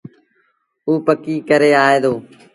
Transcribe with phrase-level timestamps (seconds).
[0.87, 2.13] اُ پڪيٚ ڪري آئي دو۔